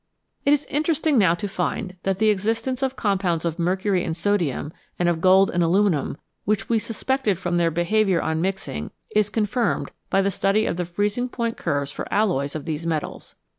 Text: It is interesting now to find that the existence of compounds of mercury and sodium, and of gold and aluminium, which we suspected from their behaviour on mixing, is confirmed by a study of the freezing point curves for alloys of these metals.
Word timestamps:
It 0.47 0.51
is 0.53 0.65
interesting 0.65 1.19
now 1.19 1.35
to 1.35 1.47
find 1.47 1.95
that 2.01 2.17
the 2.17 2.31
existence 2.31 2.81
of 2.81 2.95
compounds 2.95 3.45
of 3.45 3.59
mercury 3.59 4.03
and 4.03 4.17
sodium, 4.17 4.73
and 4.97 5.07
of 5.07 5.21
gold 5.21 5.51
and 5.51 5.61
aluminium, 5.61 6.17
which 6.43 6.67
we 6.69 6.79
suspected 6.79 7.37
from 7.37 7.57
their 7.57 7.69
behaviour 7.69 8.19
on 8.19 8.41
mixing, 8.41 8.89
is 9.15 9.29
confirmed 9.29 9.91
by 10.09 10.21
a 10.21 10.31
study 10.31 10.65
of 10.65 10.77
the 10.77 10.85
freezing 10.85 11.29
point 11.29 11.55
curves 11.55 11.91
for 11.91 12.11
alloys 12.11 12.55
of 12.55 12.65
these 12.65 12.83
metals. 12.83 13.35